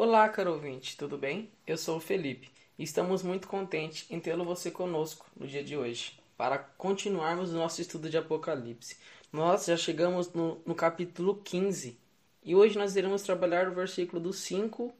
[0.00, 1.50] Olá, caro ouvinte, tudo bem?
[1.66, 2.48] Eu sou o Felipe
[2.78, 7.56] e estamos muito contentes em tê-lo você conosco no dia de hoje, para continuarmos o
[7.56, 8.96] nosso estudo de Apocalipse.
[9.32, 11.98] Nós já chegamos no, no capítulo 15
[12.44, 14.94] e hoje nós iremos trabalhar o versículo do 5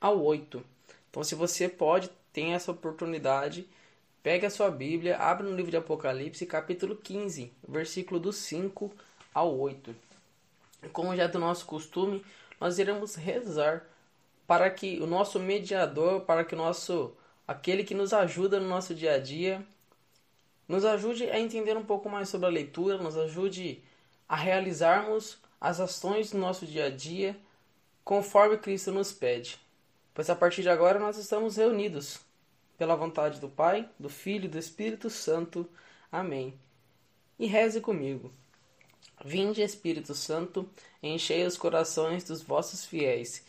[0.00, 0.64] ao 8.
[1.10, 3.66] Então, se você pode, tem essa oportunidade,
[4.22, 8.92] pegue a sua Bíblia, abre no livro de Apocalipse, capítulo 15, versículo do 5
[9.34, 9.92] ao 8.
[10.92, 12.24] Como já é do nosso costume,
[12.60, 13.90] nós iremos rezar
[14.50, 17.12] para que o nosso mediador, para que o nosso
[17.46, 19.64] aquele que nos ajuda no nosso dia a dia,
[20.66, 23.80] nos ajude a entender um pouco mais sobre a leitura, nos ajude
[24.28, 27.38] a realizarmos as ações do nosso dia a dia
[28.02, 29.56] conforme Cristo nos pede.
[30.12, 32.18] Pois a partir de agora nós estamos reunidos
[32.76, 35.64] pela vontade do Pai, do Filho e do Espírito Santo.
[36.10, 36.52] Amém.
[37.38, 38.32] E reze comigo.
[39.24, 40.68] Vinde, Espírito Santo,
[41.00, 43.48] enchei os corações dos vossos fiéis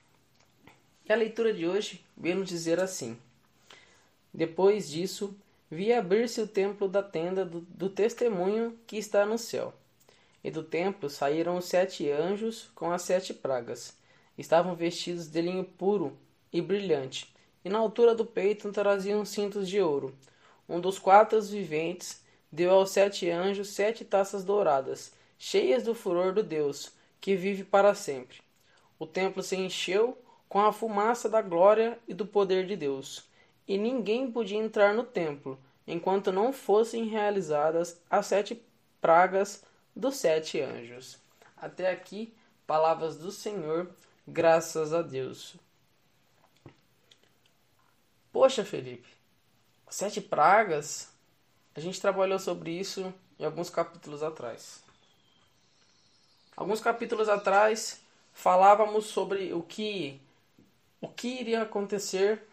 [1.11, 3.17] E a leitura de hoje veio nos dizer assim:
[4.33, 5.35] Depois disso,
[5.69, 9.73] vi abrir-se o templo da tenda do, do testemunho que está no céu.
[10.41, 13.93] E do templo saíram os sete anjos com as sete pragas.
[14.37, 16.17] Estavam vestidos de linho puro
[16.49, 20.15] e brilhante, e na altura do peito traziam cintos de ouro.
[20.65, 26.41] Um dos quatro viventes deu aos sete anjos sete taças douradas, cheias do furor do
[26.41, 28.37] Deus, que vive para sempre.
[28.97, 30.17] O templo se encheu
[30.51, 33.23] com a fumaça da glória e do poder de Deus,
[33.65, 35.57] e ninguém podia entrar no templo
[35.87, 38.61] enquanto não fossem realizadas as sete
[38.99, 39.63] pragas
[39.95, 41.17] dos sete anjos.
[41.55, 42.33] Até aqui,
[42.67, 43.89] palavras do Senhor,
[44.27, 45.55] graças a Deus.
[48.33, 49.07] Poxa, Felipe,
[49.89, 51.13] sete pragas,
[51.73, 54.83] a gente trabalhou sobre isso em alguns capítulos atrás.
[56.57, 58.01] Alguns capítulos atrás
[58.33, 60.19] falávamos sobre o que
[61.01, 62.43] o que iria acontecer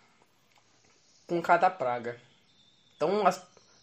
[1.26, 2.18] com cada praga.
[2.96, 3.22] Então,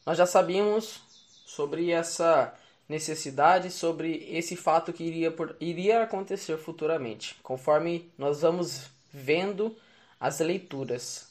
[0.05, 0.99] nós já sabíamos
[1.45, 2.53] sobre essa
[2.89, 9.75] necessidade, sobre esse fato que iria, por, iria acontecer futuramente, conforme nós vamos vendo
[10.19, 11.27] as leituras.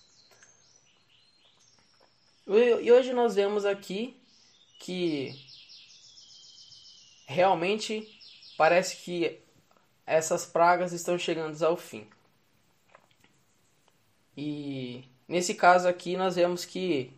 [2.47, 4.17] E hoje nós vemos aqui
[4.78, 5.34] que
[7.27, 8.06] realmente
[8.56, 9.41] parece que
[10.06, 12.06] essas pragas estão chegando ao fim.
[14.37, 17.12] E nesse caso aqui nós vemos que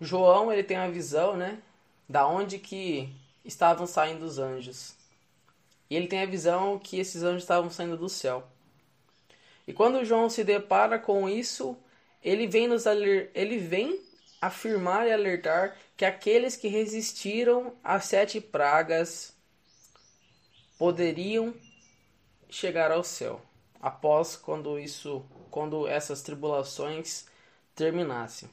[0.00, 1.58] João ele tem a visão, né,
[2.08, 3.08] da onde que
[3.44, 4.94] estavam saindo os anjos.
[5.88, 8.46] E ele tem a visão que esses anjos estavam saindo do céu.
[9.66, 11.76] E quando João se depara com isso,
[12.22, 14.00] ele vem nos ele vem
[14.40, 19.34] afirmar e alertar que aqueles que resistiram às sete pragas
[20.78, 21.54] poderiam
[22.50, 23.40] chegar ao céu
[23.84, 27.26] após quando isso, quando essas tribulações
[27.76, 28.48] terminassem.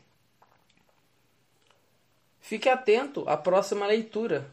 [2.42, 4.52] Fique atento à próxima leitura,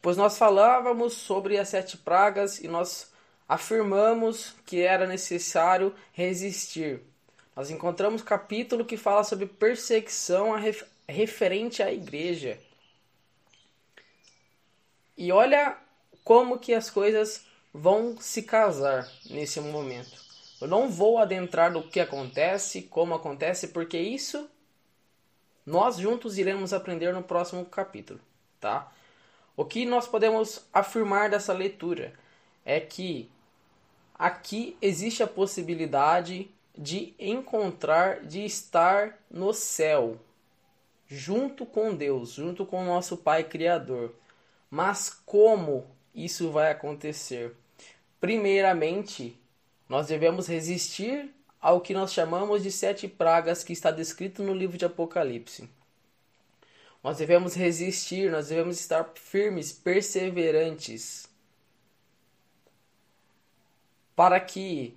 [0.00, 3.12] pois nós falávamos sobre as sete pragas e nós
[3.48, 7.02] afirmamos que era necessário resistir.
[7.56, 10.52] Nós encontramos capítulo que fala sobre perseguição
[11.08, 12.60] referente à igreja.
[15.18, 15.76] E olha
[16.22, 20.20] como que as coisas vão se casar nesse momento.
[20.60, 24.48] Eu não vou adentrar no que acontece, como acontece, porque isso
[25.64, 28.20] nós juntos iremos aprender no próximo capítulo,
[28.60, 28.92] tá?
[29.56, 32.12] O que nós podemos afirmar dessa leitura
[32.64, 33.30] é que
[34.14, 40.18] aqui existe a possibilidade de encontrar, de estar no céu,
[41.06, 44.14] junto com Deus, junto com o nosso Pai Criador.
[44.70, 47.54] Mas como isso vai acontecer?
[48.22, 49.36] Primeiramente,
[49.88, 54.78] nós devemos resistir ao que nós chamamos de sete pragas que está descrito no livro
[54.78, 55.68] de Apocalipse.
[57.02, 61.28] Nós devemos resistir, nós devemos estar firmes, perseverantes,
[64.14, 64.96] para que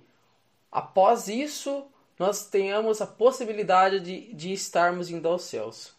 [0.70, 1.84] após isso
[2.20, 5.96] nós tenhamos a possibilidade de, de estarmos indo aos céus.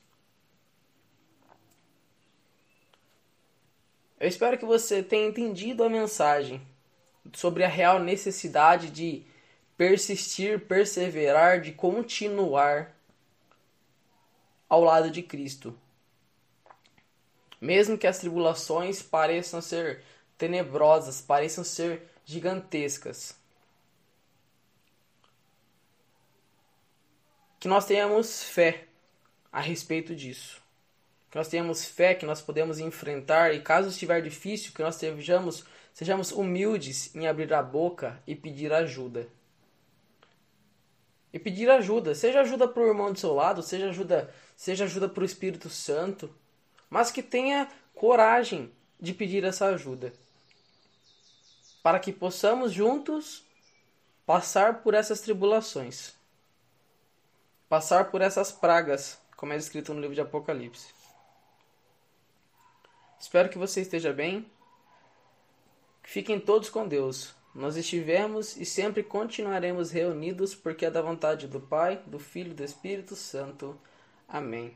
[4.17, 6.65] Eu espero que você tenha entendido a mensagem
[7.33, 9.25] sobre a real necessidade de
[9.77, 12.95] persistir, perseverar, de continuar
[14.67, 15.77] ao lado de Cristo.
[17.59, 20.03] Mesmo que as tribulações pareçam ser
[20.37, 23.35] tenebrosas, pareçam ser gigantescas.
[27.59, 28.85] Que nós tenhamos fé
[29.51, 30.61] a respeito disso.
[31.31, 35.65] Que nós tenhamos fé que nós podemos enfrentar e caso estiver difícil, que nós sejamos,
[35.97, 39.27] sejamos humildes em abrir a boca e pedir ajuda.
[41.33, 45.09] E pedir ajuda, seja ajuda para o irmão do seu lado, seja ajuda, seja ajuda
[45.09, 46.31] para o Espírito Santo,
[46.87, 50.13] mas que tenha coragem de pedir essa ajuda.
[51.81, 53.43] Para que possamos juntos
[54.23, 56.13] passar por essas tribulações.
[57.67, 60.93] Passar por essas pragas, como é escrito no livro de Apocalipse.
[63.19, 64.45] Espero que você esteja bem.
[66.09, 67.35] Fiquem todos com Deus.
[67.53, 72.53] Nós estivemos e sempre continuaremos reunidos porque é da vontade do Pai, do Filho e
[72.53, 73.75] do Espírito Santo.
[74.25, 74.71] Amém.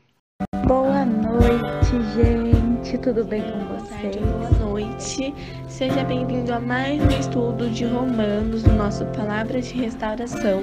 [0.66, 2.98] Boa noite, gente.
[2.98, 4.16] Tudo bem com vocês?
[4.16, 5.34] Boa noite.
[5.70, 10.60] Seja bem-vindo a mais um estudo de Romanos no nosso Palavras de Restauração.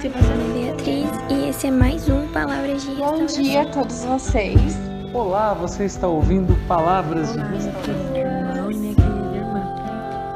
[0.00, 3.42] Se você não Beatriz e esse é mais um Palavras de Restauração.
[3.44, 4.74] Bom dia a todos vocês.
[5.14, 8.09] Olá, você está ouvindo Palavras Olá, de Restauração.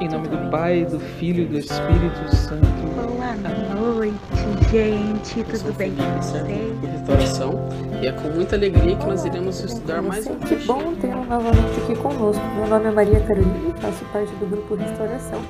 [0.04, 2.66] Em nome do Pai, do Filho e do Espírito Santo.
[2.94, 3.34] Boa
[3.74, 4.14] noite,
[4.70, 5.42] gente.
[5.44, 6.74] Tudo bem com vocês?
[7.06, 7.68] por restauração
[8.02, 11.80] e é com muita alegria que nós iremos estudar mais um Que bom tê-lo novamente
[11.82, 12.44] aqui conosco.
[12.54, 15.40] Meu nome é Maria Carolina e faço parte do grupo Restauração.